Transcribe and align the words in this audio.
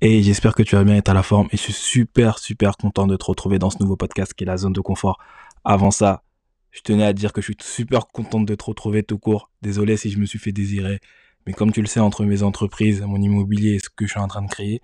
Et 0.00 0.22
j'espère 0.22 0.54
que 0.54 0.62
tu 0.62 0.76
vas 0.76 0.84
bien 0.84 0.96
être 0.96 1.08
à 1.08 1.14
la 1.14 1.22
forme 1.22 1.48
et 1.50 1.56
je 1.56 1.62
suis 1.62 1.72
super 1.72 2.38
super 2.38 2.76
content 2.76 3.06
de 3.06 3.16
te 3.16 3.24
retrouver 3.24 3.58
dans 3.58 3.70
ce 3.70 3.78
nouveau 3.80 3.96
podcast 3.96 4.32
qui 4.34 4.44
est 4.44 4.46
la 4.46 4.56
zone 4.56 4.72
de 4.72 4.80
confort. 4.80 5.18
Avant 5.64 5.90
ça, 5.90 6.22
je 6.70 6.80
tenais 6.82 7.04
à 7.04 7.12
dire 7.12 7.32
que 7.32 7.40
je 7.40 7.46
suis 7.46 7.56
super 7.60 8.06
content 8.06 8.40
de 8.40 8.54
te 8.54 8.64
retrouver 8.64 9.02
tout 9.02 9.18
court. 9.18 9.50
Désolé 9.62 9.96
si 9.96 10.10
je 10.10 10.18
me 10.18 10.26
suis 10.26 10.38
fait 10.38 10.52
désirer, 10.52 11.00
mais 11.46 11.52
comme 11.52 11.72
tu 11.72 11.80
le 11.80 11.86
sais, 11.86 12.00
entre 12.00 12.24
mes 12.24 12.42
entreprises, 12.42 13.02
mon 13.02 13.20
immobilier 13.20 13.74
et 13.74 13.78
ce 13.78 13.88
que 13.88 14.06
je 14.06 14.12
suis 14.12 14.20
en 14.20 14.28
train 14.28 14.42
de 14.42 14.48
créer, 14.48 14.82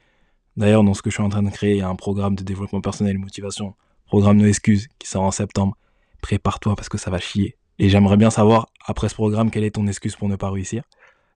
d'ailleurs 0.56 0.82
dans 0.82 0.94
ce 0.94 1.02
que 1.02 1.10
je 1.10 1.14
suis 1.14 1.22
en 1.22 1.28
train 1.28 1.42
de 1.42 1.50
créer, 1.50 1.72
il 1.72 1.78
y 1.78 1.82
a 1.82 1.88
un 1.88 1.96
programme 1.96 2.34
de 2.34 2.42
développement 2.42 2.80
personnel 2.80 3.14
et 3.14 3.18
motivation, 3.18 3.74
programme 4.06 4.38
No 4.38 4.46
Excuses 4.46 4.88
qui 4.98 5.08
sort 5.08 5.22
en 5.22 5.30
septembre. 5.30 5.76
Prépare-toi 6.22 6.74
parce 6.74 6.88
que 6.88 6.98
ça 6.98 7.10
va 7.10 7.18
chier. 7.18 7.56
Et 7.78 7.88
j'aimerais 7.88 8.16
bien 8.16 8.30
savoir, 8.30 8.68
après 8.86 9.08
ce 9.08 9.14
programme, 9.14 9.50
quelle 9.50 9.64
est 9.64 9.74
ton 9.74 9.86
excuse 9.86 10.16
pour 10.16 10.28
ne 10.28 10.36
pas 10.36 10.50
réussir? 10.50 10.84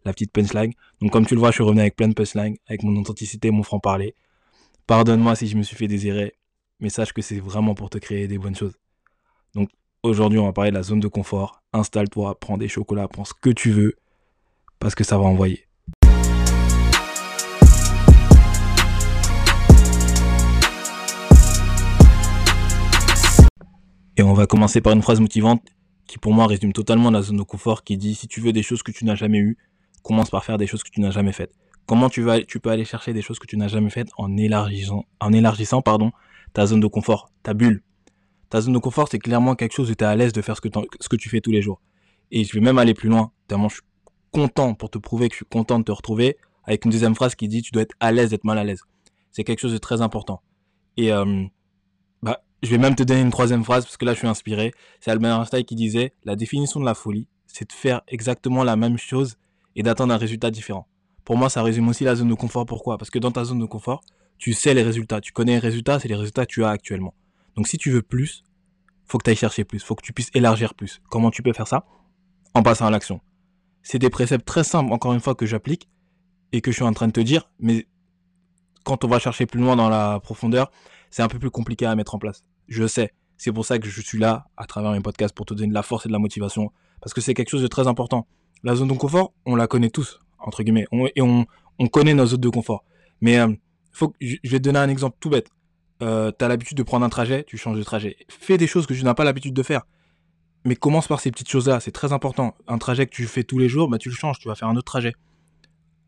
La 0.05 0.13
petite 0.13 0.33
punchline. 0.33 0.73
Donc 1.01 1.13
comme 1.13 1.27
tu 1.27 1.35
le 1.35 1.41
vois, 1.41 1.51
je 1.51 1.57
suis 1.57 1.65
revenu 1.65 1.81
avec 1.81 1.97
plein 1.97 2.09
de 2.09 2.15
punchlines, 2.15 2.57
avec 2.67 2.83
mon 2.83 2.97
authenticité, 2.97 3.51
mon 3.51 3.63
franc-parler. 3.63 4.15
Pardonne-moi 4.87 5.35
si 5.37 5.47
je 5.49 5.57
me 5.57 5.63
suis 5.63 5.77
fait 5.77 5.89
désirer, 5.89 6.35
mais 6.81 6.89
sache 6.89 7.13
que 7.13 7.23
c'est 7.23 7.41
vraiment 7.41 7.75
pour 7.75 7.91
te 7.91 7.99
créer 7.99 8.27
des 8.29 8.39
bonnes 8.39 8.57
choses. 8.57 8.79
Donc 9.55 9.71
aujourd'hui, 10.03 10.39
on 10.39 10.47
va 10.47 10.53
parler 10.53 10.71
de 10.71 10.77
la 10.77 10.83
zone 10.83 11.01
de 11.01 11.09
confort. 11.09 11.63
Installe-toi, 11.73 12.39
prends 12.41 12.57
des 12.59 12.69
chocolats, 12.69 13.09
prends 13.09 13.25
ce 13.25 13.35
que 13.35 13.51
tu 13.51 13.71
veux, 13.71 13.97
parce 14.79 14.95
que 14.95 15.05
ça 15.05 15.19
va 15.19 15.25
envoyer. 15.25 15.65
Et 24.17 24.23
on 24.23 24.35
va 24.35 24.49
commencer 24.49 24.81
par 24.81 24.93
une 24.95 25.03
phrase 25.03 25.21
motivante 25.21 25.63
qui 26.09 26.19
pour 26.19 26.33
moi 26.33 26.49
résume 26.49 26.73
totalement 26.73 27.13
la 27.13 27.23
zone 27.23 27.37
de 27.37 27.43
confort 27.43 27.85
qui 27.85 27.97
dit 27.97 28.17
si 28.17 28.27
tu 28.27 28.41
veux 28.41 28.53
des 28.53 28.65
choses 28.65 28.83
que 28.83 28.91
tu 28.91 29.05
n'as 29.05 29.15
jamais 29.15 29.39
eues, 29.39 29.57
commence 30.09 30.31
par 30.31 30.45
faire 30.45 30.57
des 30.57 30.67
choses 30.67 30.83
que 30.83 30.91
tu 30.91 31.01
n'as 31.01 31.11
jamais 31.11 31.33
faites. 31.33 31.53
Comment 31.87 32.09
tu 32.09 32.23
vas, 32.23 32.41
tu 32.43 32.61
peux 32.61 32.71
aller 32.71 32.87
chercher 32.87 33.13
des 33.13 33.21
choses 33.21 33.39
que 33.39 33.47
tu 33.47 33.59
n'as 33.59 33.69
jamais 33.69 33.91
faites 33.91 34.09
en 34.17 34.37
élargissant, 34.37 35.05
en 35.21 35.33
élargissant, 35.33 35.83
pardon, 35.83 36.13
ta 36.55 36.67
zone 36.67 36.81
de 36.81 36.87
confort, 36.87 37.31
ta 37.43 37.53
bulle. 37.53 37.83
Ta 38.49 38.63
zone 38.63 38.73
de 38.73 38.79
confort, 38.79 39.09
c'est 39.11 39.19
clairement 39.19 39.55
quelque 39.55 39.75
chose 39.75 39.91
où 39.91 39.95
tu 39.95 40.03
es 40.03 40.07
à 40.07 40.17
l'aise 40.17 40.33
de 40.33 40.41
faire 40.41 40.57
ce 40.57 40.63
que, 40.63 41.17
tu 41.17 41.29
fais 41.29 41.43
tous 41.43 41.51
les 41.51 41.61
jours. 41.61 41.83
Et 42.31 42.45
je 42.45 42.53
vais 42.55 42.61
même 42.61 42.79
aller 42.79 42.95
plus 42.95 43.11
loin, 43.11 43.33
tellement 43.47 43.69
je 43.69 43.75
suis 43.75 43.83
content 44.33 44.75
pour 44.75 44.91
te 44.91 44.99
prouver 44.99 45.29
que 45.29 45.35
je 45.35 45.39
suis 45.39 45.47
content 45.47 45.79
de 45.79 45.85
te 45.85 45.93
retrouver, 45.93 46.39
avec 46.65 46.87
une 46.87 46.91
deuxième 46.91 47.15
phrase 47.15 47.35
qui 47.35 47.47
dit 47.49 47.61
tu 47.61 47.71
dois 47.71 47.83
être 47.83 47.95
à 48.01 48.11
l'aise 48.11 48.31
d'être 48.31 48.45
mal 48.45 48.59
à 48.59 48.65
l'aise. 48.65 48.81
C'est 49.31 49.45
quelque 49.45 49.61
chose 49.61 49.73
de 49.73 49.79
très 49.79 50.01
important. 50.01 50.41
Et 50.97 51.13
euh, 51.13 51.45
bah, 52.23 52.43
je 52.63 52.71
vais 52.71 52.79
même 52.79 52.95
te 52.95 53.03
donner 53.03 53.21
une 53.21 53.31
troisième 53.31 53.63
phrase 53.63 53.85
parce 53.85 53.99
que 53.99 54.07
là 54.07 54.15
je 54.15 54.19
suis 54.19 54.27
inspiré. 54.27 54.73
C'est 55.01 55.11
Albert 55.11 55.39
Einstein 55.39 55.65
qui 55.65 55.75
disait 55.75 56.15
la 56.25 56.35
définition 56.35 56.81
de 56.81 56.87
la 56.87 56.95
folie, 56.95 57.29
c'est 57.47 57.69
de 57.69 57.75
faire 57.75 58.01
exactement 58.09 58.65
la 58.65 58.77
même 58.77 58.99
chose 58.99 59.37
et 59.79 59.83
d'attendre 59.85 60.13
un 60.13 60.17
résultat 60.17 60.51
différent. 60.51 60.89
Pour 61.25 61.37
moi, 61.37 61.49
ça 61.49 61.63
résume 61.63 61.89
aussi 61.89 62.03
la 62.03 62.17
zone 62.17 62.29
de 62.29 62.35
confort. 62.35 62.67
Pourquoi? 62.67 62.99
Parce 62.99 63.11
que 63.11 63.19
dans 63.21 63.31
ta 63.31 63.45
zone 63.45 63.61
de 63.61 63.65
confort, 63.65 64.03
tu 64.37 64.53
sais 64.53 64.75
les 64.75 64.83
résultats. 64.83 65.21
Tu 65.21 65.33
connais 65.33 65.53
les 65.53 65.59
résultats, 65.61 66.01
c'est 66.01 66.09
les 66.09 66.17
résultats 66.17 66.47
que 66.47 66.53
tu 66.53 66.65
as 66.65 66.71
actuellement. 66.71 67.15
Donc 67.55 67.69
si 67.69 67.79
tu 67.79 67.93
veux 67.93 68.03
plus, 68.03 68.43
faut 69.05 69.19
que 69.19 69.25
tu 69.25 69.31
ailles 69.31 69.37
chercher 69.37 69.63
plus. 69.63 69.85
Faut 69.85 69.95
que 69.95 70.03
tu 70.03 70.13
puisses 70.13 70.31
élargir 70.35 70.75
plus. 70.75 71.01
Comment 71.09 71.31
tu 71.31 71.45
peux 71.45 71.53
faire 71.53 71.69
ça? 71.69 71.87
En 72.55 72.65
passant 72.65 72.87
à 72.87 72.91
l'action. 72.91 73.21
C'est 73.85 74.01
des 74.01 74.11
préceptes 74.11 74.45
très 74.45 74.65
simples, 74.65 74.93
encore 74.93 75.15
une 75.15 75.21
fois, 75.21 75.37
que 75.37 75.47
j'applique 75.47 75.89
et 76.51 76.61
que 76.61 76.73
je 76.73 76.77
suis 76.77 76.85
en 76.85 76.93
train 76.93 77.07
de 77.07 77.13
te 77.13 77.21
dire. 77.21 77.49
Mais 77.61 77.87
quand 78.83 79.05
on 79.05 79.09
va 79.09 79.21
chercher 79.21 79.47
plus 79.47 79.61
loin 79.61 79.77
dans 79.77 79.89
la 79.89 80.19
profondeur, 80.19 80.73
c'est 81.11 81.23
un 81.23 81.29
peu 81.29 81.39
plus 81.39 81.51
compliqué 81.51 81.87
à 81.87 81.95
mettre 81.95 82.17
en 82.17 82.19
place. 82.19 82.43
Je 82.67 82.85
sais. 82.89 83.13
C'est 83.37 83.53
pour 83.53 83.65
ça 83.65 83.79
que 83.79 83.89
je 83.89 84.01
suis 84.01 84.19
là, 84.19 84.49
à 84.57 84.67
travers 84.67 84.91
mes 84.91 85.01
podcasts, 85.01 85.37
pour 85.37 85.47
te 85.47 85.55
donner 85.55 85.69
de 85.69 85.75
la 85.75 85.85
force 85.85 86.07
et 86.07 86.09
de 86.09 86.13
la 86.13 86.19
motivation. 86.19 86.73
Parce 87.01 87.15
que 87.15 87.21
c'est 87.21 87.35
quelque 87.35 87.51
chose 87.51 87.63
de 87.63 87.69
très 87.69 87.87
important 87.87 88.27
la 88.63 88.75
zone 88.75 88.89
de 88.89 88.95
confort, 88.95 89.33
on 89.47 89.57
la 89.57 89.67
connaît 89.67 89.91
tous, 89.91 90.21
entre 90.39 90.63
guillemets, 90.63 90.87
et 91.15 91.23
on, 91.23 91.47
connaît 91.91 92.15
nos 92.15 92.27
zones 92.27 92.41
de 92.41 92.49
confort. 92.49 92.85
Mais 93.21 93.39
euh, 93.39 93.53
faut 93.93 94.13
je 94.21 94.37
vais 94.45 94.59
te 94.59 94.65
donner 94.65 94.79
un 94.79 94.89
exemple 94.89 95.17
tout 95.21 95.31
bête. 95.31 95.51
Euh, 96.03 96.31
tu 96.37 96.45
as 96.45 96.49
l'habitude 96.49 96.77
de 96.77 96.83
prendre 96.83 97.05
un 97.05 97.09
trajet, 97.09 97.45
tu 97.45 97.57
changes 97.57 97.79
de 97.79 97.83
trajet. 97.83 98.17
Fais 98.29 98.57
des 98.57 98.67
choses 98.67 98.87
que 98.87 98.95
tu 98.95 99.05
n'as 99.05 99.15
pas 99.15 99.25
l'habitude 99.25 99.55
de 99.55 99.63
faire. 99.63 99.83
Mais 100.65 100.77
commence 100.77 101.09
par 101.09 101.21
ces 101.21 101.31
petites 101.31 101.49
choses-là, 101.49 101.81
c'est 101.81 101.93
très 101.93 102.13
important. 102.13 102.55
Un 102.67 102.79
trajet 102.79 103.07
que 103.07 103.15
tu 103.15 103.27
fais 103.27 103.45
tous 103.45 103.59
les 103.59 103.69
jours, 103.69 103.89
bah, 103.89 103.99
tu 103.99 104.09
le 104.09 104.15
changes, 104.15 104.39
tu 104.39 104.49
vas 104.49 104.55
faire 104.55 104.69
un 104.69 104.77
autre 104.77 104.85
trajet. 104.85 105.15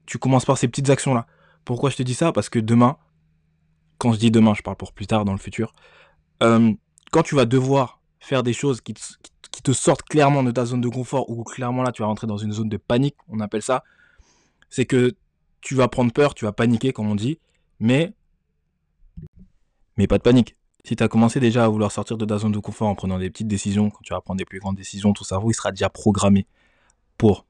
Tu 0.06 0.18
commences 0.18 0.44
par 0.44 0.58
ces 0.58 0.68
petites 0.68 0.90
actions-là. 0.90 1.26
Pourquoi 1.64 1.90
je 1.90 1.96
te 1.96 2.02
dis 2.02 2.14
ça? 2.14 2.32
Parce 2.32 2.48
que 2.48 2.58
demain, 2.58 2.96
quand 3.98 4.12
je 4.12 4.18
dis 4.18 4.30
demain, 4.30 4.54
je 4.54 4.62
parle 4.62 4.76
pour 4.76 4.92
plus 4.92 5.06
tard 5.06 5.24
dans 5.24 5.32
le 5.32 5.38
futur, 5.38 5.72
euh, 6.42 6.72
quand 7.12 7.22
tu 7.22 7.34
vas 7.34 7.44
devoir 7.44 8.00
faire 8.18 8.42
des 8.42 8.52
choses 8.52 8.80
qui, 8.80 8.94
qui 8.94 9.30
te 9.50 9.72
sortent 9.72 10.02
clairement 10.02 10.42
de 10.42 10.50
ta 10.50 10.64
zone 10.64 10.80
de 10.80 10.88
confort, 10.88 11.28
ou 11.28 11.42
clairement 11.44 11.82
là 11.82 11.92
tu 11.92 12.02
vas 12.02 12.08
rentrer 12.08 12.26
dans 12.26 12.36
une 12.36 12.52
zone 12.52 12.68
de 12.68 12.76
panique, 12.76 13.16
on 13.28 13.40
appelle 13.40 13.62
ça, 13.62 13.84
c'est 14.68 14.86
que 14.86 15.14
tu 15.60 15.74
vas 15.74 15.88
prendre 15.88 16.12
peur, 16.12 16.34
tu 16.34 16.44
vas 16.44 16.52
paniquer 16.52 16.92
comme 16.92 17.10
on 17.10 17.14
dit, 17.14 17.38
mais 17.80 18.14
mais 19.96 20.06
pas 20.06 20.18
de 20.18 20.22
panique. 20.22 20.56
Si 20.84 20.96
tu 20.96 21.02
as 21.02 21.08
commencé 21.08 21.40
déjà 21.40 21.64
à 21.64 21.68
vouloir 21.68 21.92
sortir 21.92 22.16
de 22.16 22.24
ta 22.24 22.38
zone 22.38 22.52
de 22.52 22.58
confort 22.58 22.88
en 22.88 22.94
prenant 22.94 23.18
des 23.18 23.28
petites 23.28 23.48
décisions, 23.48 23.90
quand 23.90 24.00
tu 24.02 24.14
vas 24.14 24.20
prendre 24.20 24.38
des 24.38 24.46
plus 24.46 24.60
grandes 24.60 24.76
décisions, 24.76 25.12
ton 25.12 25.24
cerveau 25.24 25.50
il 25.50 25.54
sera 25.54 25.72
déjà 25.72 25.90
programmé 25.90 26.46
pour. 27.18 27.44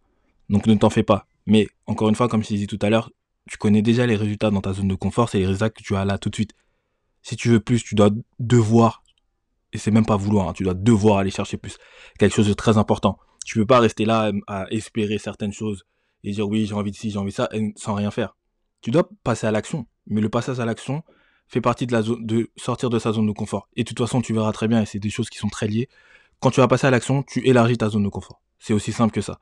Donc 0.48 0.66
ne 0.66 0.74
t'en 0.74 0.90
fais 0.90 1.04
pas. 1.04 1.26
Mais 1.46 1.68
encore 1.86 2.08
une 2.08 2.16
fois, 2.16 2.28
comme 2.28 2.42
je 2.42 2.48
t'ai 2.48 2.56
dit 2.56 2.66
tout 2.66 2.78
à 2.82 2.90
l'heure, 2.90 3.10
tu 3.48 3.56
connais 3.56 3.82
déjà 3.82 4.06
les 4.06 4.16
résultats 4.16 4.50
dans 4.50 4.60
ta 4.60 4.72
zone 4.72 4.88
de 4.88 4.94
confort, 4.94 5.28
c'est 5.28 5.38
les 5.38 5.46
résultats 5.46 5.70
que 5.70 5.82
tu 5.82 5.94
as 5.94 6.04
là 6.04 6.18
tout 6.18 6.28
de 6.28 6.34
suite. 6.34 6.54
Si 7.22 7.36
tu 7.36 7.48
veux 7.50 7.60
plus, 7.60 7.84
tu 7.84 7.94
dois 7.94 8.10
devoir 8.38 9.02
et 9.72 9.78
c'est 9.78 9.90
même 9.90 10.06
pas 10.06 10.16
vouloir, 10.16 10.48
hein. 10.48 10.52
tu 10.52 10.64
dois 10.64 10.74
devoir 10.74 11.18
aller 11.18 11.30
chercher 11.30 11.56
plus. 11.56 11.78
Quelque 12.18 12.34
chose 12.34 12.48
de 12.48 12.52
très 12.52 12.78
important. 12.78 13.18
Tu 13.44 13.58
peux 13.58 13.66
pas 13.66 13.80
rester 13.80 14.04
là 14.04 14.32
à 14.46 14.66
espérer 14.70 15.18
certaines 15.18 15.52
choses 15.52 15.84
et 16.24 16.32
dire 16.32 16.48
oui, 16.48 16.66
j'ai 16.66 16.74
envie 16.74 16.90
de 16.90 16.96
ci, 16.96 17.10
j'ai 17.10 17.18
envie 17.18 17.30
de 17.30 17.34
ça, 17.34 17.48
sans 17.76 17.94
rien 17.94 18.10
faire. 18.10 18.36
Tu 18.80 18.90
dois 18.90 19.08
passer 19.24 19.46
à 19.46 19.50
l'action. 19.50 19.86
Mais 20.06 20.20
le 20.20 20.28
passage 20.28 20.60
à 20.60 20.64
l'action 20.64 21.02
fait 21.46 21.60
partie 21.60 21.86
de 21.86 21.92
la 21.92 22.02
zone, 22.02 22.24
de 22.24 22.50
sortir 22.56 22.90
de 22.90 22.98
sa 22.98 23.12
zone 23.12 23.26
de 23.26 23.32
confort. 23.32 23.68
Et 23.76 23.84
de 23.84 23.88
toute 23.88 23.98
façon, 23.98 24.20
tu 24.22 24.32
verras 24.32 24.52
très 24.52 24.68
bien, 24.68 24.82
et 24.82 24.86
c'est 24.86 24.98
des 24.98 25.10
choses 25.10 25.28
qui 25.28 25.38
sont 25.38 25.48
très 25.48 25.66
liées. 25.66 25.88
Quand 26.40 26.50
tu 26.50 26.60
vas 26.60 26.68
passer 26.68 26.86
à 26.86 26.90
l'action, 26.90 27.22
tu 27.22 27.46
élargis 27.46 27.76
ta 27.76 27.88
zone 27.88 28.04
de 28.04 28.08
confort. 28.08 28.40
C'est 28.58 28.72
aussi 28.72 28.92
simple 28.92 29.12
que 29.12 29.20
ça. 29.20 29.38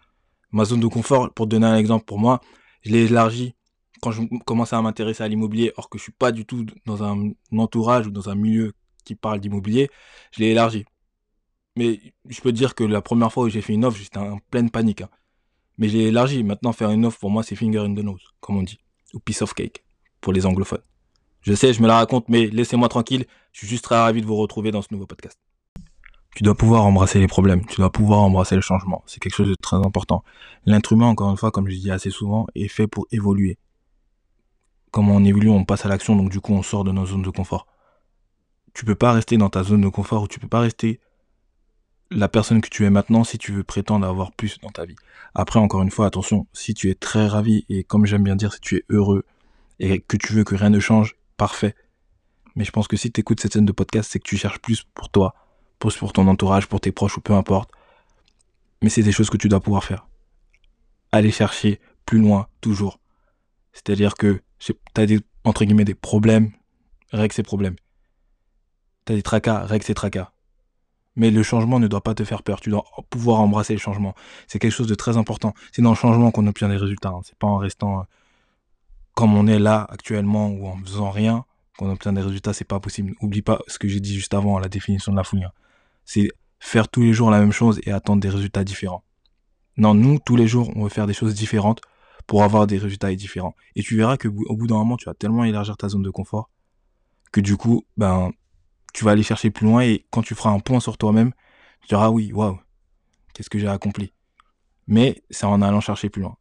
Ma 0.50 0.64
zone 0.64 0.80
de 0.80 0.86
confort, 0.86 1.32
pour 1.32 1.46
te 1.46 1.50
donner 1.50 1.66
un 1.66 1.76
exemple 1.76 2.04
pour 2.04 2.18
moi, 2.18 2.40
je 2.82 2.90
l'ai 2.90 3.04
élargi 3.04 3.54
quand 4.00 4.10
je 4.10 4.22
commençais 4.44 4.76
à 4.76 4.82
m'intéresser 4.82 5.22
à 5.22 5.28
l'immobilier, 5.28 5.72
or 5.76 5.88
que 5.88 5.98
je 5.98 6.04
suis 6.04 6.12
pas 6.12 6.32
du 6.32 6.44
tout 6.44 6.64
dans 6.86 7.02
un 7.02 7.32
entourage 7.56 8.06
ou 8.06 8.10
dans 8.10 8.28
un 8.28 8.34
milieu 8.34 8.72
qui 9.08 9.14
parle 9.14 9.40
d'immobilier, 9.40 9.88
je 10.32 10.40
l'ai 10.40 10.50
élargi. 10.50 10.84
Mais 11.76 12.00
je 12.28 12.40
peux 12.40 12.52
dire 12.52 12.74
que 12.74 12.84
la 12.84 13.00
première 13.00 13.32
fois 13.32 13.44
où 13.44 13.48
j'ai 13.48 13.62
fait 13.62 13.72
une 13.72 13.84
offre, 13.84 13.98
j'étais 13.98 14.18
en 14.18 14.38
pleine 14.50 14.70
panique. 14.70 15.02
Hein. 15.02 15.08
Mais 15.78 15.88
j'ai 15.88 16.08
élargi. 16.08 16.42
Maintenant, 16.42 16.72
faire 16.72 16.90
une 16.90 17.06
offre, 17.06 17.18
pour 17.18 17.30
moi, 17.30 17.42
c'est 17.42 17.56
finger 17.56 17.78
in 17.78 17.94
the 17.94 18.04
nose, 18.04 18.22
comme 18.40 18.56
on 18.58 18.62
dit. 18.62 18.78
Ou 19.14 19.20
piece 19.20 19.42
of 19.42 19.54
cake, 19.54 19.84
pour 20.20 20.32
les 20.32 20.44
anglophones. 20.44 20.82
Je 21.40 21.54
sais, 21.54 21.72
je 21.72 21.80
me 21.80 21.86
la 21.86 21.94
raconte, 21.94 22.28
mais 22.28 22.48
laissez-moi 22.48 22.88
tranquille. 22.88 23.24
Je 23.52 23.60
suis 23.60 23.68
juste 23.68 23.84
très 23.84 23.96
ravi 23.96 24.20
de 24.20 24.26
vous 24.26 24.36
retrouver 24.36 24.70
dans 24.70 24.82
ce 24.82 24.88
nouveau 24.90 25.06
podcast. 25.06 25.38
Tu 26.34 26.42
dois 26.42 26.56
pouvoir 26.56 26.84
embrasser 26.84 27.20
les 27.20 27.28
problèmes. 27.28 27.64
Tu 27.64 27.76
dois 27.76 27.90
pouvoir 27.90 28.20
embrasser 28.20 28.56
le 28.56 28.60
changement. 28.60 29.02
C'est 29.06 29.20
quelque 29.20 29.34
chose 29.34 29.48
de 29.48 29.54
très 29.54 29.76
important. 29.76 30.22
Humain, 30.66 31.06
encore 31.06 31.30
une 31.30 31.36
fois, 31.36 31.50
comme 31.50 31.68
je 31.68 31.76
dis 31.76 31.90
assez 31.90 32.10
souvent, 32.10 32.46
est 32.54 32.68
fait 32.68 32.86
pour 32.86 33.06
évoluer. 33.12 33.56
Comme 34.90 35.10
on 35.10 35.24
évolue, 35.24 35.48
on 35.48 35.64
passe 35.64 35.86
à 35.86 35.88
l'action, 35.88 36.16
donc 36.16 36.30
du 36.30 36.40
coup, 36.40 36.52
on 36.52 36.62
sort 36.62 36.84
de 36.84 36.92
nos 36.92 37.06
zones 37.06 37.22
de 37.22 37.30
confort 37.30 37.66
tu 38.74 38.84
peux 38.84 38.94
pas 38.94 39.12
rester 39.12 39.36
dans 39.36 39.50
ta 39.50 39.62
zone 39.62 39.82
de 39.82 39.88
confort 39.88 40.22
ou 40.22 40.28
tu 40.28 40.38
peux 40.38 40.48
pas 40.48 40.60
rester 40.60 41.00
la 42.10 42.28
personne 42.28 42.60
que 42.60 42.68
tu 42.68 42.84
es 42.84 42.90
maintenant 42.90 43.24
si 43.24 43.38
tu 43.38 43.52
veux 43.52 43.64
prétendre 43.64 44.06
avoir 44.06 44.32
plus 44.32 44.58
dans 44.60 44.70
ta 44.70 44.84
vie. 44.84 44.96
Après, 45.34 45.60
encore 45.60 45.82
une 45.82 45.90
fois, 45.90 46.06
attention, 46.06 46.46
si 46.52 46.74
tu 46.74 46.90
es 46.90 46.94
très 46.94 47.26
ravi 47.26 47.64
et 47.68 47.84
comme 47.84 48.06
j'aime 48.06 48.22
bien 48.22 48.36
dire, 48.36 48.52
si 48.52 48.60
tu 48.60 48.76
es 48.76 48.84
heureux 48.88 49.24
et 49.78 50.00
que 50.00 50.16
tu 50.16 50.32
veux 50.32 50.44
que 50.44 50.54
rien 50.54 50.70
ne 50.70 50.80
change, 50.80 51.16
parfait. 51.36 51.74
Mais 52.56 52.64
je 52.64 52.70
pense 52.72 52.88
que 52.88 52.96
si 52.96 53.12
tu 53.12 53.20
écoutes 53.20 53.40
cette 53.40 53.52
scène 53.52 53.66
de 53.66 53.72
podcast, 53.72 54.10
c'est 54.10 54.18
que 54.18 54.28
tu 54.28 54.36
cherches 54.36 54.58
plus 54.58 54.84
pour 54.94 55.10
toi, 55.10 55.34
plus 55.78 55.96
pour 55.96 56.12
ton 56.12 56.26
entourage, 56.26 56.66
pour 56.66 56.80
tes 56.80 56.92
proches 56.92 57.16
ou 57.18 57.20
peu 57.20 57.34
importe. 57.34 57.70
Mais 58.82 58.88
c'est 58.88 59.02
des 59.02 59.12
choses 59.12 59.30
que 59.30 59.36
tu 59.36 59.48
dois 59.48 59.60
pouvoir 59.60 59.84
faire. 59.84 60.08
Aller 61.12 61.30
chercher 61.30 61.80
plus 62.06 62.18
loin, 62.18 62.48
toujours. 62.60 62.98
C'est-à-dire 63.72 64.14
que 64.14 64.42
tu 64.58 64.74
as 64.96 65.06
entre 65.44 65.64
des 65.64 65.94
problèmes, 65.94 66.52
règle 67.12 67.32
ces 67.34 67.42
problèmes. 67.42 67.76
T'as 69.08 69.14
des 69.14 69.22
tracas, 69.22 69.64
règle 69.64 69.86
ces 69.86 69.94
tracas. 69.94 70.32
Mais 71.16 71.30
le 71.30 71.42
changement 71.42 71.80
ne 71.80 71.88
doit 71.88 72.02
pas 72.02 72.14
te 72.14 72.24
faire 72.24 72.42
peur. 72.42 72.60
Tu 72.60 72.68
dois 72.68 72.84
pouvoir 73.08 73.40
embrasser 73.40 73.72
le 73.72 73.78
changement. 73.78 74.14
C'est 74.46 74.58
quelque 74.58 74.70
chose 74.70 74.86
de 74.86 74.94
très 74.94 75.16
important. 75.16 75.54
C'est 75.72 75.80
dans 75.80 75.92
le 75.92 75.96
changement 75.96 76.30
qu'on 76.30 76.46
obtient 76.46 76.68
des 76.68 76.76
résultats. 76.76 77.08
Hein. 77.08 77.22
C'est 77.24 77.38
pas 77.38 77.46
en 77.46 77.56
restant 77.56 78.00
euh, 78.00 78.02
comme 79.14 79.34
on 79.34 79.46
est 79.46 79.58
là 79.58 79.86
actuellement 79.88 80.48
ou 80.50 80.66
en 80.66 80.76
faisant 80.76 81.10
rien 81.10 81.46
qu'on 81.78 81.90
obtient 81.90 82.12
des 82.12 82.20
résultats. 82.20 82.52
C'est 82.52 82.66
pas 82.66 82.80
possible. 82.80 83.14
Oublie 83.22 83.40
pas 83.40 83.60
ce 83.66 83.78
que 83.78 83.88
j'ai 83.88 83.98
dit 83.98 84.14
juste 84.14 84.34
avant, 84.34 84.58
la 84.58 84.68
définition 84.68 85.10
de 85.10 85.16
la 85.16 85.24
folie. 85.24 85.44
Hein. 85.44 85.52
C'est 86.04 86.30
faire 86.60 86.86
tous 86.90 87.00
les 87.00 87.14
jours 87.14 87.30
la 87.30 87.40
même 87.40 87.52
chose 87.52 87.80
et 87.84 87.92
attendre 87.92 88.20
des 88.20 88.28
résultats 88.28 88.62
différents. 88.62 89.04
Non, 89.78 89.94
nous, 89.94 90.18
tous 90.18 90.36
les 90.36 90.46
jours, 90.46 90.70
on 90.76 90.82
veut 90.82 90.90
faire 90.90 91.06
des 91.06 91.14
choses 91.14 91.34
différentes 91.34 91.80
pour 92.26 92.42
avoir 92.42 92.66
des 92.66 92.76
résultats 92.76 93.14
différents. 93.14 93.56
Et 93.74 93.82
tu 93.82 93.96
verras 93.96 94.18
que 94.18 94.28
au 94.28 94.54
bout 94.54 94.66
d'un 94.66 94.76
moment, 94.76 94.98
tu 94.98 95.06
vas 95.06 95.14
tellement 95.14 95.44
élargir 95.44 95.78
ta 95.78 95.88
zone 95.88 96.02
de 96.02 96.10
confort 96.10 96.50
que 97.32 97.40
du 97.40 97.56
coup, 97.56 97.86
ben, 97.96 98.32
tu 98.98 99.04
vas 99.04 99.12
aller 99.12 99.22
chercher 99.22 99.50
plus 99.50 99.64
loin 99.64 99.82
et 99.82 100.04
quand 100.10 100.22
tu 100.22 100.34
feras 100.34 100.50
un 100.50 100.58
point 100.58 100.80
sur 100.80 100.98
toi-même, 100.98 101.30
tu 101.82 101.88
diras 101.90 102.06
ah 102.06 102.10
oui, 102.10 102.32
waouh, 102.32 102.58
qu'est-ce 103.32 103.48
que 103.48 103.56
j'ai 103.56 103.68
accompli. 103.68 104.12
Mais 104.88 105.22
c'est 105.30 105.46
en 105.46 105.62
allant 105.62 105.80
chercher 105.80 106.10
plus 106.10 106.20
loin. 106.20 106.36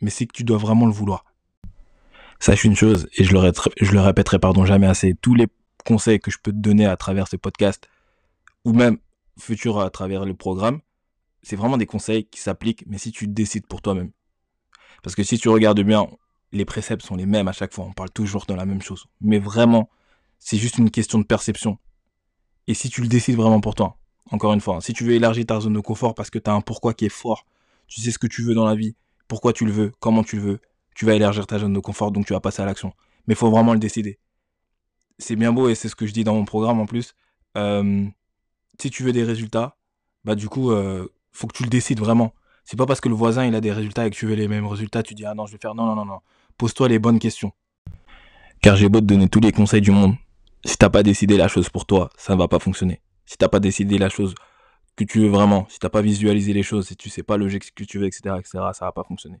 Mais 0.00 0.08
c'est 0.08 0.24
que 0.24 0.32
tu 0.32 0.42
dois 0.42 0.56
vraiment 0.56 0.86
le 0.86 0.92
vouloir. 0.92 1.26
Sache 2.40 2.64
une 2.64 2.74
chose, 2.74 3.10
et 3.18 3.24
je 3.24 3.34
le, 3.34 3.52
je 3.78 3.92
le 3.92 4.00
répéterai 4.00 4.38
pardon 4.38 4.64
jamais 4.64 4.86
assez, 4.86 5.14
tous 5.20 5.34
les 5.34 5.48
conseils 5.84 6.18
que 6.18 6.30
je 6.30 6.38
peux 6.42 6.50
te 6.50 6.56
donner 6.56 6.86
à 6.86 6.96
travers 6.96 7.28
ces 7.28 7.36
podcasts, 7.36 7.90
ou 8.64 8.72
même 8.72 8.96
futur 9.38 9.78
à 9.78 9.90
travers 9.90 10.24
le 10.24 10.32
programme, 10.32 10.80
c'est 11.42 11.56
vraiment 11.56 11.76
des 11.76 11.84
conseils 11.84 12.24
qui 12.24 12.40
s'appliquent, 12.40 12.84
mais 12.86 12.96
si 12.96 13.12
tu 13.12 13.28
décides 13.28 13.66
pour 13.66 13.82
toi-même. 13.82 14.12
Parce 15.02 15.14
que 15.14 15.24
si 15.24 15.38
tu 15.38 15.50
regardes 15.50 15.82
bien, 15.82 16.06
les 16.52 16.64
préceptes 16.64 17.04
sont 17.04 17.16
les 17.16 17.26
mêmes 17.26 17.48
à 17.48 17.52
chaque 17.52 17.74
fois, 17.74 17.84
on 17.84 17.92
parle 17.92 18.10
toujours 18.10 18.46
de 18.46 18.54
la 18.54 18.64
même 18.64 18.80
chose. 18.80 19.04
Mais 19.20 19.38
vraiment, 19.38 19.90
c'est 20.38 20.56
juste 20.56 20.78
une 20.78 20.90
question 20.90 21.18
de 21.18 21.24
perception. 21.24 21.78
Et 22.66 22.74
si 22.74 22.90
tu 22.90 23.00
le 23.00 23.08
décides 23.08 23.36
vraiment 23.36 23.60
pour 23.60 23.74
toi, 23.74 23.96
encore 24.30 24.52
une 24.52 24.60
fois, 24.60 24.80
si 24.80 24.92
tu 24.92 25.04
veux 25.04 25.12
élargir 25.12 25.46
ta 25.46 25.60
zone 25.60 25.74
de 25.74 25.80
confort 25.80 26.14
parce 26.14 26.30
que 26.30 26.38
tu 26.38 26.48
as 26.48 26.54
un 26.54 26.60
pourquoi 26.60 26.94
qui 26.94 27.06
est 27.06 27.10
fort, 27.10 27.46
tu 27.86 28.00
sais 28.00 28.10
ce 28.10 28.18
que 28.18 28.26
tu 28.26 28.42
veux 28.42 28.54
dans 28.54 28.64
la 28.64 28.74
vie, 28.74 28.94
pourquoi 29.28 29.52
tu 29.52 29.64
le 29.64 29.72
veux, 29.72 29.92
comment 30.00 30.22
tu 30.22 30.36
le 30.36 30.42
veux, 30.42 30.60
tu 30.94 31.04
vas 31.04 31.14
élargir 31.14 31.46
ta 31.46 31.58
zone 31.58 31.72
de 31.72 31.80
confort, 31.80 32.12
donc 32.12 32.26
tu 32.26 32.32
vas 32.32 32.40
passer 32.40 32.62
à 32.62 32.64
l'action. 32.64 32.92
Mais 33.26 33.34
il 33.34 33.36
faut 33.36 33.50
vraiment 33.50 33.72
le 33.72 33.78
décider. 33.78 34.18
C'est 35.18 35.36
bien 35.36 35.52
beau 35.52 35.68
et 35.68 35.74
c'est 35.74 35.88
ce 35.88 35.96
que 35.96 36.06
je 36.06 36.12
dis 36.12 36.24
dans 36.24 36.34
mon 36.34 36.44
programme 36.44 36.80
en 36.80 36.86
plus. 36.86 37.14
Euh, 37.56 38.06
si 38.80 38.90
tu 38.90 39.02
veux 39.02 39.12
des 39.12 39.24
résultats, 39.24 39.76
bah 40.24 40.34
du 40.34 40.48
coup, 40.48 40.70
euh, 40.70 41.08
faut 41.32 41.46
que 41.46 41.56
tu 41.56 41.62
le 41.64 41.68
décides 41.68 41.98
vraiment. 41.98 42.32
C'est 42.64 42.76
pas 42.76 42.86
parce 42.86 43.00
que 43.00 43.08
le 43.08 43.14
voisin 43.14 43.44
il 43.44 43.54
a 43.54 43.60
des 43.60 43.72
résultats 43.72 44.06
et 44.06 44.10
que 44.10 44.16
tu 44.16 44.26
veux 44.26 44.34
les 44.34 44.48
mêmes 44.48 44.66
résultats, 44.66 45.02
tu 45.02 45.14
dis 45.14 45.24
ah 45.24 45.34
non, 45.34 45.46
je 45.46 45.52
vais 45.52 45.58
faire 45.58 45.74
non, 45.74 45.86
non, 45.86 45.96
non, 45.96 46.04
non. 46.04 46.20
Pose-toi 46.56 46.88
les 46.88 46.98
bonnes 46.98 47.18
questions. 47.18 47.52
Car 48.60 48.76
j'ai 48.76 48.88
beau 48.88 49.00
te 49.00 49.06
donner 49.06 49.28
tous 49.28 49.40
les 49.40 49.52
conseils 49.52 49.80
du 49.80 49.90
monde. 49.90 50.14
Si 50.64 50.76
t'as 50.76 50.90
pas 50.90 51.02
décidé 51.02 51.36
la 51.36 51.48
chose 51.48 51.68
pour 51.68 51.86
toi, 51.86 52.10
ça 52.16 52.34
ne 52.34 52.38
va 52.38 52.48
pas 52.48 52.58
fonctionner. 52.58 53.02
Si 53.26 53.36
t'as 53.36 53.48
pas 53.48 53.60
décidé 53.60 53.98
la 53.98 54.08
chose 54.08 54.34
que 54.96 55.04
tu 55.04 55.20
veux 55.20 55.28
vraiment, 55.28 55.66
si 55.68 55.78
t'as 55.78 55.88
pas 55.88 56.02
visualisé 56.02 56.52
les 56.52 56.62
choses, 56.62 56.88
si 56.88 56.96
tu 56.96 57.08
sais 57.08 57.22
pas 57.22 57.36
le 57.36 57.48
que 57.48 57.84
tu 57.84 57.98
veux, 57.98 58.06
etc., 58.06 58.36
etc., 58.38 58.50
ça 58.72 58.84
va 58.84 58.92
pas 58.92 59.04
fonctionner. 59.04 59.40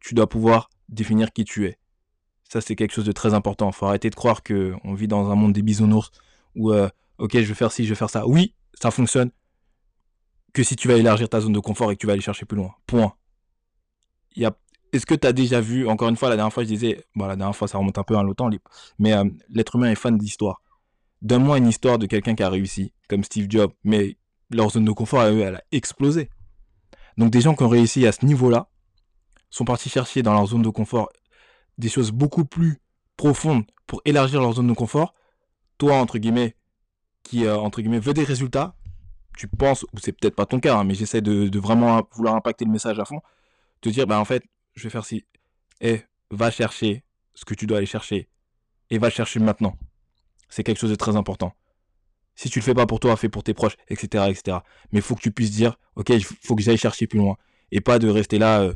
Tu 0.00 0.14
dois 0.14 0.28
pouvoir 0.28 0.70
définir 0.88 1.32
qui 1.32 1.44
tu 1.44 1.66
es. 1.66 1.78
Ça, 2.48 2.60
c'est 2.60 2.74
quelque 2.74 2.92
chose 2.92 3.04
de 3.04 3.12
très 3.12 3.34
important. 3.34 3.70
Faut 3.70 3.86
arrêter 3.86 4.10
de 4.10 4.14
croire 4.14 4.42
que 4.42 4.74
on 4.82 4.94
vit 4.94 5.06
dans 5.06 5.30
un 5.30 5.34
monde 5.36 5.52
des 5.52 5.62
bisounours 5.62 6.10
où, 6.56 6.72
euh, 6.72 6.88
ok, 7.18 7.34
je 7.34 7.46
vais 7.46 7.54
faire 7.54 7.70
ci, 7.70 7.84
je 7.84 7.90
vais 7.90 7.94
faire 7.94 8.10
ça. 8.10 8.26
Oui, 8.26 8.54
ça 8.74 8.90
fonctionne. 8.90 9.30
Que 10.52 10.64
si 10.64 10.74
tu 10.74 10.88
vas 10.88 10.94
élargir 10.94 11.28
ta 11.28 11.40
zone 11.40 11.52
de 11.52 11.60
confort 11.60 11.92
et 11.92 11.96
que 11.96 12.00
tu 12.00 12.06
vas 12.08 12.14
aller 12.14 12.22
chercher 12.22 12.44
plus 12.46 12.56
loin. 12.56 12.74
Point. 12.86 13.14
Il 14.34 14.42
y 14.42 14.46
a... 14.46 14.56
Est-ce 14.92 15.06
que 15.06 15.14
tu 15.14 15.26
as 15.26 15.32
déjà 15.32 15.60
vu, 15.60 15.88
encore 15.88 16.08
une 16.08 16.16
fois, 16.16 16.28
la 16.28 16.36
dernière 16.36 16.52
fois, 16.52 16.64
je 16.64 16.68
disais, 16.68 17.04
la 17.16 17.36
dernière 17.36 17.54
fois, 17.54 17.68
ça 17.68 17.78
remonte 17.78 17.98
un 17.98 18.02
peu 18.02 18.16
à 18.16 18.22
l'automne, 18.22 18.58
mais 18.98 19.12
euh, 19.12 19.24
l'être 19.48 19.76
humain 19.76 19.90
est 19.90 19.94
fan 19.94 20.18
d'histoire. 20.18 20.62
Donne-moi 21.22 21.58
une 21.58 21.68
histoire 21.68 21.98
de 21.98 22.06
quelqu'un 22.06 22.34
qui 22.34 22.42
a 22.42 22.48
réussi, 22.48 22.92
comme 23.08 23.22
Steve 23.24 23.46
Jobs, 23.48 23.72
mais 23.84 24.16
leur 24.50 24.70
zone 24.70 24.84
de 24.84 24.92
confort, 24.92 25.22
elle, 25.22 25.38
elle 25.40 25.56
a 25.56 25.62
explosé. 25.70 26.30
Donc 27.16 27.30
des 27.30 27.40
gens 27.40 27.54
qui 27.54 27.62
ont 27.62 27.68
réussi 27.68 28.06
à 28.06 28.12
ce 28.12 28.24
niveau-là 28.24 28.68
sont 29.50 29.64
partis 29.64 29.90
chercher 29.90 30.22
dans 30.22 30.32
leur 30.32 30.46
zone 30.46 30.62
de 30.62 30.68
confort 30.68 31.10
des 31.78 31.88
choses 31.88 32.12
beaucoup 32.12 32.44
plus 32.44 32.78
profondes 33.16 33.64
pour 33.86 34.00
élargir 34.04 34.40
leur 34.40 34.52
zone 34.52 34.68
de 34.68 34.72
confort. 34.72 35.14
Toi, 35.78 35.96
entre 35.96 36.18
guillemets, 36.18 36.56
qui, 37.22 37.44
euh, 37.44 37.56
entre 37.56 37.80
guillemets, 37.80 37.98
veut 37.98 38.14
des 38.14 38.24
résultats, 38.24 38.74
tu 39.36 39.48
penses, 39.48 39.84
ou 39.92 39.98
c'est 39.98 40.12
peut-être 40.12 40.36
pas 40.36 40.46
ton 40.46 40.60
cas, 40.60 40.76
hein, 40.76 40.84
mais 40.84 40.94
j'essaie 40.94 41.20
de, 41.20 41.58
vraiment 41.58 42.02
vouloir 42.12 42.34
impacter 42.34 42.64
le 42.64 42.70
message 42.70 42.98
à 42.98 43.04
fond, 43.04 43.20
te 43.80 43.88
dire, 43.88 44.06
bah 44.06 44.18
en 44.18 44.24
fait, 44.24 44.44
je 44.80 44.84
vais 44.84 44.90
faire 44.90 45.04
ci. 45.04 45.24
Et 45.80 46.02
va 46.30 46.50
chercher 46.50 47.04
ce 47.34 47.44
que 47.44 47.54
tu 47.54 47.66
dois 47.66 47.78
aller 47.78 47.86
chercher. 47.86 48.28
Et 48.90 48.98
va 48.98 49.10
chercher 49.10 49.38
maintenant. 49.40 49.76
C'est 50.48 50.64
quelque 50.64 50.78
chose 50.78 50.90
de 50.90 50.96
très 50.96 51.16
important. 51.16 51.54
Si 52.34 52.48
tu 52.48 52.58
le 52.58 52.64
fais 52.64 52.74
pas 52.74 52.86
pour 52.86 53.00
toi, 53.00 53.16
fais 53.16 53.28
pour 53.28 53.42
tes 53.42 53.54
proches, 53.54 53.76
etc., 53.88 54.24
etc. 54.28 54.58
Mais 54.92 54.98
il 54.98 55.02
faut 55.02 55.14
que 55.14 55.20
tu 55.20 55.30
puisses 55.30 55.52
dire, 55.52 55.76
ok, 55.96 56.08
il 56.10 56.24
faut 56.24 56.56
que 56.56 56.62
j'aille 56.62 56.78
chercher 56.78 57.06
plus 57.06 57.18
loin. 57.18 57.36
Et 57.70 57.80
pas 57.80 57.98
de 57.98 58.08
rester 58.08 58.38
là, 58.38 58.62
euh, 58.62 58.74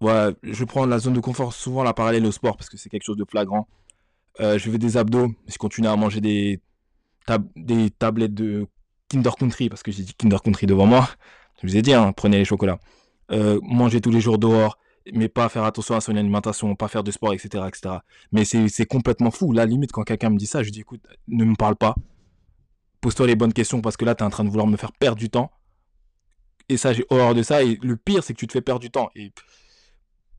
voilà, 0.00 0.32
je 0.42 0.64
prends 0.64 0.84
la 0.84 0.98
zone 0.98 1.14
de 1.14 1.20
confort 1.20 1.52
souvent 1.52 1.82
la 1.82 1.94
parallèle 1.94 2.26
au 2.26 2.32
sport 2.32 2.56
parce 2.56 2.68
que 2.68 2.76
c'est 2.76 2.88
quelque 2.88 3.04
chose 3.04 3.16
de 3.16 3.24
flagrant. 3.24 3.68
Euh, 4.40 4.58
je 4.58 4.70
fais 4.70 4.78
des 4.78 4.96
abdos, 4.96 5.32
je 5.46 5.56
continue 5.58 5.88
à 5.88 5.96
manger 5.96 6.20
des, 6.20 6.60
des 7.56 7.90
tablettes 7.90 8.34
de 8.34 8.66
Kinder 9.08 9.34
Country 9.36 9.68
parce 9.68 9.82
que 9.82 9.90
j'ai 9.90 10.02
dit 10.02 10.14
Kinder 10.14 10.40
Country 10.42 10.66
devant 10.66 10.86
moi. 10.86 11.08
Je 11.60 11.66
vous 11.66 11.76
ai 11.76 11.82
dit, 11.82 11.94
hein, 11.94 12.12
prenez 12.12 12.38
les 12.38 12.44
chocolats. 12.44 12.78
Euh, 13.32 13.58
manger 13.62 14.00
tous 14.00 14.10
les 14.10 14.20
jours 14.20 14.38
dehors, 14.38 14.78
mais 15.12 15.28
pas 15.28 15.48
faire 15.48 15.64
attention 15.64 15.94
à 15.94 16.00
son 16.00 16.16
alimentation, 16.16 16.74
pas 16.74 16.88
faire 16.88 17.04
de 17.04 17.10
sport, 17.10 17.32
etc. 17.32 17.64
etc. 17.68 17.96
Mais 18.32 18.44
c'est 18.44 18.86
complètement 18.86 19.30
fou. 19.30 19.52
Là, 19.52 19.66
limite, 19.66 19.92
quand 19.92 20.02
quelqu'un 20.02 20.30
me 20.30 20.36
dit 20.36 20.46
ça, 20.46 20.62
je 20.62 20.70
dis 20.70 20.80
écoute, 20.80 21.02
ne 21.28 21.44
me 21.44 21.54
parle 21.54 21.76
pas. 21.76 21.94
Pose-toi 23.00 23.26
les 23.26 23.36
bonnes 23.36 23.52
questions 23.52 23.80
parce 23.80 23.96
que 23.96 24.04
là, 24.04 24.14
tu 24.14 24.22
es 24.22 24.26
en 24.26 24.30
train 24.30 24.44
de 24.44 24.48
vouloir 24.48 24.66
me 24.66 24.76
faire 24.76 24.92
perdre 24.92 25.18
du 25.18 25.30
temps. 25.30 25.50
Et 26.68 26.76
ça, 26.76 26.92
j'ai 26.92 27.06
horreur 27.10 27.34
de 27.34 27.42
ça. 27.42 27.62
Et 27.62 27.78
le 27.82 27.96
pire, 27.96 28.22
c'est 28.24 28.34
que 28.34 28.38
tu 28.38 28.46
te 28.46 28.52
fais 28.52 28.60
perdre 28.60 28.80
du 28.80 28.90
temps. 28.90 29.10
Et 29.14 29.32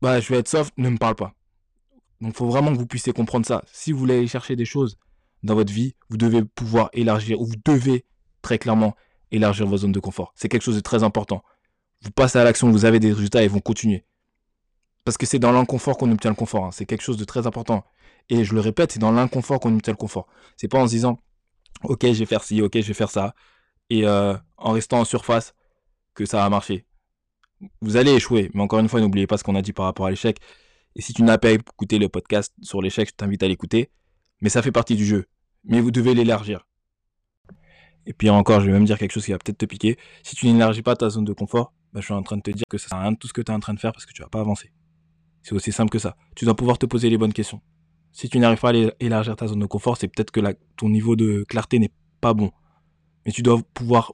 bah, 0.02 0.20
je 0.20 0.28
vais 0.28 0.38
être 0.38 0.48
soft, 0.48 0.72
ne 0.76 0.88
me 0.88 0.98
parle 0.98 1.16
pas. 1.16 1.34
Donc, 2.20 2.32
il 2.34 2.36
faut 2.36 2.46
vraiment 2.46 2.72
que 2.72 2.78
vous 2.78 2.86
puissiez 2.86 3.12
comprendre 3.12 3.46
ça. 3.46 3.64
Si 3.72 3.92
vous 3.92 3.98
voulez 3.98 4.18
aller 4.18 4.28
chercher 4.28 4.54
des 4.56 4.66
choses 4.66 4.98
dans 5.42 5.54
votre 5.54 5.72
vie, 5.72 5.94
vous 6.10 6.18
devez 6.18 6.44
pouvoir 6.44 6.90
élargir, 6.92 7.40
ou 7.40 7.46
vous 7.46 7.56
devez 7.64 8.04
très 8.42 8.58
clairement 8.58 8.94
élargir 9.30 9.66
vos 9.66 9.78
zones 9.78 9.92
de 9.92 10.00
confort. 10.00 10.32
C'est 10.36 10.48
quelque 10.48 10.62
chose 10.62 10.76
de 10.76 10.80
très 10.80 11.02
important. 11.02 11.42
Vous 12.02 12.10
passez 12.10 12.38
à 12.38 12.44
l'action, 12.44 12.70
vous 12.70 12.84
avez 12.84 13.00
des 13.00 13.12
résultats 13.12 13.42
et 13.42 13.48
vont 13.48 13.60
continuer. 13.60 14.04
Parce 15.10 15.18
que 15.18 15.26
c'est 15.26 15.40
dans 15.40 15.50
l'inconfort 15.50 15.96
qu'on 15.98 16.12
obtient 16.12 16.30
le 16.30 16.36
confort. 16.36 16.66
Hein. 16.66 16.70
C'est 16.70 16.86
quelque 16.86 17.02
chose 17.02 17.16
de 17.16 17.24
très 17.24 17.48
important. 17.48 17.82
Et 18.28 18.44
je 18.44 18.54
le 18.54 18.60
répète, 18.60 18.92
c'est 18.92 19.00
dans 19.00 19.10
l'inconfort 19.10 19.58
qu'on 19.58 19.74
obtient 19.74 19.92
le 19.92 19.96
confort. 19.96 20.28
C'est 20.56 20.68
pas 20.68 20.78
en 20.78 20.86
se 20.86 20.92
disant, 20.92 21.18
ok, 21.82 22.06
je 22.06 22.18
vais 22.20 22.26
faire 22.26 22.44
ci, 22.44 22.62
ok, 22.62 22.74
je 22.74 22.86
vais 22.86 22.94
faire 22.94 23.10
ça. 23.10 23.34
Et 23.88 24.06
euh, 24.06 24.36
en 24.56 24.70
restant 24.70 25.00
en 25.00 25.04
surface, 25.04 25.52
que 26.14 26.24
ça 26.26 26.36
va 26.36 26.48
marcher 26.48 26.86
vous 27.80 27.96
allez 27.96 28.12
échouer. 28.12 28.52
Mais 28.54 28.62
encore 28.62 28.78
une 28.78 28.88
fois, 28.88 29.00
n'oubliez 29.00 29.26
pas 29.26 29.36
ce 29.36 29.42
qu'on 29.42 29.56
a 29.56 29.62
dit 29.62 29.72
par 29.72 29.84
rapport 29.84 30.06
à 30.06 30.10
l'échec. 30.10 30.38
Et 30.94 31.02
si 31.02 31.12
tu 31.12 31.24
n'as 31.24 31.38
pas 31.38 31.50
écouté 31.50 31.98
le 31.98 32.08
podcast 32.08 32.54
sur 32.62 32.80
l'échec, 32.80 33.08
je 33.08 33.14
t'invite 33.16 33.42
à 33.42 33.48
l'écouter. 33.48 33.90
Mais 34.42 34.48
ça 34.48 34.62
fait 34.62 34.70
partie 34.70 34.94
du 34.94 35.04
jeu. 35.04 35.26
Mais 35.64 35.80
vous 35.80 35.90
devez 35.90 36.14
l'élargir. 36.14 36.68
Et 38.06 38.12
puis 38.12 38.30
encore, 38.30 38.60
je 38.60 38.66
vais 38.66 38.72
même 38.72 38.84
dire 38.84 38.96
quelque 38.96 39.10
chose 39.10 39.24
qui 39.24 39.32
va 39.32 39.38
peut-être 39.38 39.58
te 39.58 39.66
piquer. 39.66 39.98
Si 40.22 40.36
tu 40.36 40.46
n'élargis 40.46 40.82
pas 40.82 40.94
ta 40.94 41.10
zone 41.10 41.24
de 41.24 41.32
confort, 41.32 41.72
bah, 41.92 41.98
je 41.98 42.04
suis 42.04 42.14
en 42.14 42.22
train 42.22 42.36
de 42.36 42.42
te 42.42 42.52
dire 42.52 42.64
que 42.70 42.78
ça 42.78 42.88
sert 42.88 42.98
à 42.98 43.02
rien 43.02 43.12
de 43.12 43.16
tout 43.18 43.26
ce 43.26 43.32
que 43.32 43.42
tu 43.42 43.50
es 43.50 43.54
en 43.54 43.60
train 43.60 43.74
de 43.74 43.80
faire 43.80 43.92
parce 43.92 44.06
que 44.06 44.12
tu 44.12 44.22
vas 44.22 44.28
pas 44.28 44.40
avancer. 44.40 44.72
C'est 45.42 45.54
aussi 45.54 45.72
simple 45.72 45.90
que 45.90 45.98
ça. 45.98 46.16
Tu 46.36 46.44
dois 46.44 46.54
pouvoir 46.54 46.78
te 46.78 46.86
poser 46.86 47.10
les 47.10 47.18
bonnes 47.18 47.32
questions. 47.32 47.60
Si 48.12 48.28
tu 48.28 48.38
n'arrives 48.38 48.60
pas 48.60 48.72
à 48.72 48.90
élargir 49.00 49.36
ta 49.36 49.46
zone 49.46 49.60
de 49.60 49.66
confort, 49.66 49.96
c'est 49.96 50.08
peut-être 50.08 50.30
que 50.30 50.40
ton 50.76 50.88
niveau 50.88 51.16
de 51.16 51.44
clarté 51.48 51.78
n'est 51.78 51.92
pas 52.20 52.34
bon. 52.34 52.50
Mais 53.24 53.32
tu 53.32 53.42
dois 53.42 53.60
pouvoir 53.74 54.12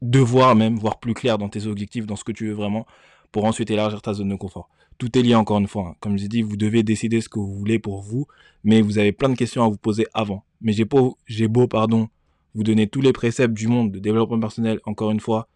devoir 0.00 0.56
même 0.56 0.76
voir 0.76 0.98
plus 0.98 1.14
clair 1.14 1.38
dans 1.38 1.48
tes 1.48 1.66
objectifs, 1.66 2.06
dans 2.06 2.16
ce 2.16 2.24
que 2.24 2.32
tu 2.32 2.48
veux 2.48 2.54
vraiment, 2.54 2.86
pour 3.30 3.44
ensuite 3.44 3.70
élargir 3.70 4.02
ta 4.02 4.12
zone 4.12 4.28
de 4.28 4.34
confort. 4.34 4.68
Tout 4.98 5.16
est 5.16 5.22
lié 5.22 5.34
encore 5.34 5.58
une 5.58 5.68
fois. 5.68 5.90
Hein. 5.90 5.96
Comme 6.00 6.18
j'ai 6.18 6.28
dit, 6.28 6.42
vous 6.42 6.56
devez 6.56 6.82
décider 6.82 7.20
ce 7.20 7.28
que 7.28 7.38
vous 7.38 7.54
voulez 7.54 7.78
pour 7.78 8.02
vous, 8.02 8.26
mais 8.64 8.82
vous 8.82 8.98
avez 8.98 9.12
plein 9.12 9.28
de 9.28 9.36
questions 9.36 9.64
à 9.64 9.68
vous 9.68 9.76
poser 9.76 10.06
avant. 10.12 10.44
Mais 10.60 10.72
j'ai 10.72 10.84
beau, 10.84 11.16
j'ai 11.26 11.48
beau, 11.48 11.66
pardon, 11.66 12.08
vous 12.54 12.64
donner 12.64 12.88
tous 12.88 13.00
les 13.00 13.12
préceptes 13.12 13.54
du 13.54 13.68
monde 13.68 13.92
de 13.92 13.98
développement 13.98 14.38
personnel, 14.38 14.80
encore 14.84 15.10
une 15.10 15.20
fois, 15.20 15.48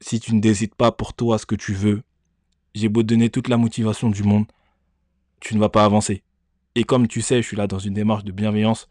si 0.00 0.20
tu 0.20 0.34
ne 0.34 0.40
décides 0.40 0.74
pas 0.74 0.92
pour 0.92 1.14
toi 1.14 1.38
ce 1.38 1.46
que 1.46 1.54
tu 1.54 1.72
veux, 1.72 2.02
j'ai 2.74 2.88
beau 2.88 3.02
donner 3.02 3.30
toute 3.30 3.48
la 3.48 3.56
motivation 3.56 4.10
du 4.10 4.22
monde, 4.22 4.46
tu 5.40 5.54
ne 5.54 5.60
vas 5.60 5.68
pas 5.68 5.84
avancer. 5.84 6.22
Et 6.74 6.84
comme 6.84 7.08
tu 7.08 7.20
sais, 7.22 7.42
je 7.42 7.46
suis 7.46 7.56
là 7.56 7.66
dans 7.66 7.78
une 7.78 7.94
démarche 7.94 8.24
de 8.24 8.32
bienveillance, 8.32 8.88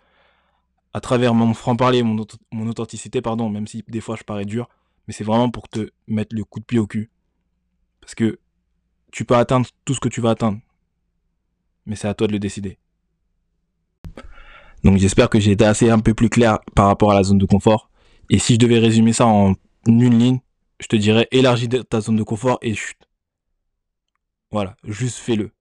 à 0.94 1.00
travers 1.00 1.34
mon 1.34 1.54
franc-parler, 1.54 2.04
mon, 2.04 2.26
mon, 2.52 2.68
authenticité, 2.68 3.22
pardon, 3.22 3.50
même 3.50 3.68
si 3.68 3.84
des 3.88 4.02
fois 4.02 4.16
je 4.16 4.24
parais 4.24 4.46
dur, 4.46 4.68
mais 5.08 5.14
c'est 5.14 5.24
vraiment 5.24 5.50
pour 5.50 5.70
te 5.70 5.90
mettre 6.08 6.36
le 6.36 6.44
coup 6.44 6.60
de 6.60 6.66
pied 6.66 6.80
au 6.80 6.88
cul. 6.88 7.10
Parce 8.02 8.16
que 8.16 8.40
tu 9.12 9.26
peux 9.26 9.36
atteindre 9.36 9.68
tout 9.86 9.94
ce 9.94 10.00
que 10.00 10.10
tu 10.10 10.22
vas 10.22 10.32
atteindre, 10.32 10.60
mais 11.86 11.96
c'est 11.96 12.08
à 12.08 12.14
toi 12.14 12.28
de 12.28 12.34
le 12.34 12.40
décider. 12.40 12.78
Donc 14.84 14.98
j'espère 14.98 15.30
que 15.30 15.40
j'ai 15.40 15.52
été 15.52 15.66
assez 15.66 15.90
un 15.90 16.00
peu 16.00 16.14
plus 16.14 16.30
clair 16.30 16.60
par 16.76 16.88
rapport 16.88 17.12
à 17.12 17.16
la 17.16 17.24
zone 17.24 17.38
de 17.38 17.46
confort. 17.46 17.90
Et 18.30 18.40
si 18.40 18.54
je 18.54 18.60
devais 18.60 18.80
résumer 18.80 19.14
ça 19.14 19.26
en 19.26 19.56
une 19.88 20.18
ligne, 20.18 20.40
je 20.80 20.88
te 20.88 20.96
dirais 20.96 21.28
élargis 21.32 21.68
ta 21.68 22.02
zone 22.02 22.16
de 22.16 22.24
confort 22.24 22.58
et 22.62 22.74
chute. 22.74 23.09
Voilà, 24.52 24.76
juste 24.84 25.18
fais-le. 25.18 25.52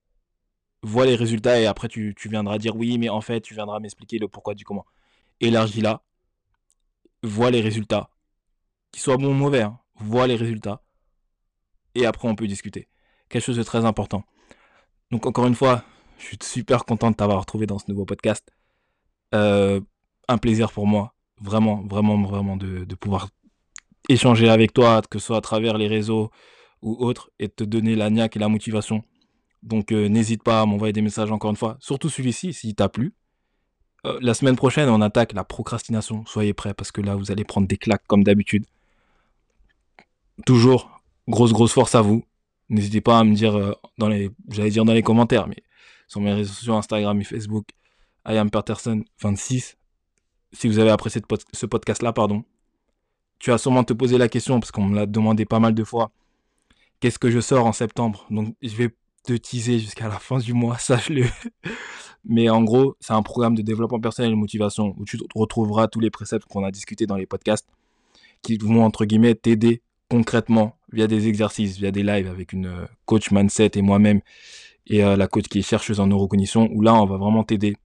Vois 0.83 1.07
les 1.07 1.17
résultats 1.17 1.61
et 1.61 1.67
après 1.67 1.89
tu, 1.89 2.15
tu 2.17 2.29
viendras 2.29 2.59
dire 2.59 2.77
oui, 2.77 2.99
mais 2.99 3.09
en 3.09 3.21
fait 3.21 3.41
tu 3.41 3.55
viendras 3.55 3.81
m'expliquer 3.81 4.19
le 4.19 4.29
pourquoi 4.29 4.55
du 4.55 4.65
comment 4.65 4.87
élargis-la, 5.41 6.03
vois 7.23 7.51
les 7.51 7.61
résultats, 7.61 8.11
qu'ils 8.93 9.03
soient 9.03 9.17
bons 9.17 9.31
ou 9.31 9.35
mauvais, 9.35 9.63
hein, 9.63 9.79
vois 9.97 10.27
les 10.27 10.37
résultats, 10.37 10.83
et 11.95 12.07
après 12.07 12.29
on 12.29 12.35
peut 12.35 12.47
discuter. 12.47 12.89
Quelque 13.29 13.45
chose 13.45 13.57
de 13.57 13.63
très 13.63 13.85
important. 13.85 14.25
Donc 15.11 15.27
encore 15.27 15.47
une 15.47 15.55
fois, 15.55 15.85
je 16.19 16.27
suis 16.27 16.39
super 16.43 16.85
content 16.85 17.11
de 17.11 17.17
t'avoir 17.17 17.41
retrouvé 17.41 17.67
dans 17.67 17.79
ce 17.79 17.85
nouveau 17.89 18.05
podcast. 18.05 18.51
Euh, 19.35 19.81
un 20.29 20.39
plaisir 20.39 20.73
pour 20.73 20.87
moi, 20.87 21.15
vraiment, 21.41 21.83
vraiment, 21.87 22.23
vraiment 22.23 22.57
de, 22.57 22.85
pouvoir 22.95 23.29
échanger 24.09 24.49
avec 24.49 24.73
toi, 24.73 25.03
que 25.03 25.19
ce 25.19 25.27
soit 25.27 25.39
à 25.39 25.41
travers 25.41 25.79
les 25.79 25.89
réseaux 25.89 26.31
ou 26.83 26.97
autres, 27.05 27.31
et 27.39 27.49
te 27.49 27.65
donner 27.65 27.95
la 27.95 28.11
niaque 28.11 28.37
et 28.37 28.39
la 28.39 28.49
motivation. 28.49 29.05
Donc 29.63 29.93
euh, 29.93 30.09
n'hésite 30.09 30.43
pas 30.43 30.61
à 30.61 30.67
m'envoyer 30.67 30.93
des 30.93 31.03
messages 31.03 31.33
encore 31.33 31.51
une 31.51 31.57
fois, 31.57 31.77
surtout 31.81 32.09
celui-ci, 32.09 32.53
s'il 32.53 32.75
t'a 32.75 32.89
plu. 32.89 33.13
Euh, 34.07 34.19
la 34.21 34.35
semaine 34.35 34.57
prochaine, 34.57 34.89
on 34.89 35.01
attaque 35.01 35.33
la 35.33 35.45
procrastination. 35.45 36.25
Soyez 36.27 36.55
prêts 36.55 36.75
parce 36.75 36.93
que 36.93 37.01
là, 37.01 37.17
vous 37.17 37.33
allez 37.33 37.45
prendre 37.45 37.67
des 37.67 37.77
claques 37.77 38.07
comme 38.07 38.23
d'habitude. 38.23 38.65
Toujours, 40.47 41.01
grosse, 41.27 41.53
grosse 41.53 41.73
force 41.73 41.95
à 41.95 42.01
vous. 42.01 42.25
N'hésitez 42.69 43.01
pas 43.01 43.19
à 43.19 43.25
me 43.25 43.35
dire 43.35 43.57
euh, 43.57 43.73
dans 43.99 44.09
les, 44.09 44.31
j'allais 44.51 44.71
dire 44.71 44.85
dans 44.85 44.93
les 44.93 45.03
commentaires, 45.03 45.49
mais 45.49 45.63
sur 46.07 46.21
mes 46.21 46.33
réseaux 46.33 46.53
sociaux, 46.53 46.75
Instagram 46.75 47.21
et 47.21 47.25
Facebook, 47.25 47.67
I 48.27 48.37
am 48.37 48.51
26. 49.21 49.77
Si 50.53 50.69
vous 50.69 50.79
avez 50.79 50.91
apprécié 50.91 51.21
ce 51.53 51.67
podcast-là, 51.67 52.13
pardon, 52.13 52.45
tu 53.39 53.51
vas 53.51 53.59
sûrement 53.59 53.85
te 53.85 53.93
poser 53.93 54.19
la 54.19 54.29
question, 54.29 54.61
parce 54.61 54.71
qu'on 54.71 54.85
me 54.85 54.97
l'a 54.97 55.07
demandé 55.07 55.45
pas 55.45 55.61
mal 55.61 55.75
de 55.75 55.85
fois, 55.85 56.11
qu'est-ce 57.01 57.19
que 57.19 57.31
je 57.31 57.41
sors 57.41 57.67
en 57.67 57.73
septembre? 57.73 58.27
Donc, 58.31 58.55
je 58.63 58.75
vais 58.77 58.91
te 59.25 59.33
teaser 59.33 59.79
jusqu'à 59.79 60.09
la 60.09 60.19
fin 60.19 60.39
du 60.39 60.53
mois, 60.53 60.79
sache-le. 60.79 61.25
Mais 62.25 62.49
en 62.49 62.63
gros, 62.63 62.97
c'est 63.01 63.13
un 63.13 63.23
programme 63.23 63.55
de 63.55 63.63
développement 63.63 64.01
personnel 64.01 64.31
et 64.31 64.35
de 64.35 64.39
motivation 64.39 64.95
où 64.99 65.05
tu 65.05 65.19
retrouveras 65.35 65.89
tous 65.89 66.01
les 66.01 66.11
préceptes 66.11 66.47
qu'on 66.47 66.65
a 66.65 66.71
discutés 66.71 67.07
dans 67.07 67.17
les 67.17 67.27
podcasts 67.27 67.69
qui 68.43 68.57
vont, 68.59 68.85
entre 68.85 69.05
guillemets, 69.05 69.35
t'aider 69.35 69.83
concrètement 70.09 70.77
via 70.93 71.07
des 71.07 71.29
exercices, 71.29 71.77
via 71.77 71.91
des 71.91 72.03
lives 72.03 72.29
avec 72.29 72.53
une 72.53 72.67
euh, 72.67 72.87
coach 73.05 73.31
mindset 73.31 73.73
et 73.75 73.83
moi-même 73.83 74.21
et 74.87 75.05
euh, 75.05 75.17
la 75.17 75.27
coach 75.27 75.45
qui 75.49 75.59
est 75.59 75.63
chercheuse 75.63 76.01
en 76.01 76.07
neurocognition 76.07 76.69
où 76.73 76.81
là, 76.81 76.95
on 76.95 77.05
va 77.05 77.19
vraiment 77.19 77.45
t'aider 77.45 77.77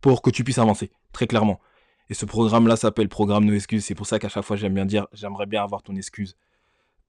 pour 0.00 0.22
que 0.22 0.30
tu 0.30 0.44
puisses 0.44 0.58
avancer, 0.58 0.90
très 1.12 1.26
clairement. 1.26 1.60
Et 2.08 2.14
ce 2.14 2.24
programme-là 2.24 2.76
s'appelle 2.76 3.08
Programme 3.08 3.44
No 3.44 3.52
Excuses. 3.52 3.84
C'est 3.84 3.96
pour 3.96 4.06
ça 4.06 4.20
qu'à 4.20 4.28
chaque 4.28 4.44
fois, 4.44 4.56
j'aime 4.56 4.74
bien 4.74 4.86
dire, 4.86 5.08
j'aimerais 5.12 5.46
bien 5.46 5.64
avoir 5.64 5.82
ton 5.82 5.96
excuse. 5.96 6.36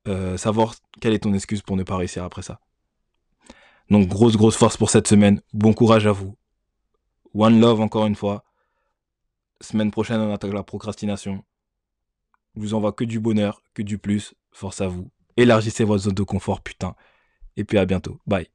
Euh, 0.08 0.38
savoir 0.38 0.76
quelle 1.02 1.14
est 1.14 1.20
ton 1.20 1.34
excuse 1.34 1.62
pour 1.62 1.76
ne 1.76 1.84
pas 1.84 1.98
réussir 1.98 2.24
après 2.24 2.42
ça. 2.42 2.60
Donc, 3.90 4.08
grosse, 4.08 4.36
grosse 4.36 4.56
force 4.56 4.78
pour 4.78 4.90
cette 4.90 5.08
semaine. 5.08 5.42
Bon 5.54 5.74
courage 5.74 6.08
à 6.08 6.12
vous. 6.12 6.36
One 7.34 7.60
love 7.60 7.82
encore 7.82 8.06
une 8.06 8.16
fois. 8.16 8.44
Semaine 9.62 9.92
prochaine, 9.92 10.20
on 10.20 10.34
attaque 10.34 10.54
la 10.54 10.64
procrastination. 10.64 11.44
Je 12.56 12.62
vous 12.62 12.74
envoie 12.74 12.92
que 12.92 13.04
du 13.04 13.20
bonheur, 13.20 13.62
que 13.74 13.82
du 13.82 13.98
plus. 13.98 14.34
Force 14.52 14.82
à 14.82 14.88
vous. 14.88 15.10
Élargissez 15.36 15.84
votre 15.84 16.04
zone 16.04 16.14
de 16.14 16.24
confort, 16.24 16.62
putain. 16.62 16.96
Et 17.56 17.64
puis 17.64 17.78
à 17.78 17.86
bientôt. 17.86 18.20
Bye. 18.26 18.48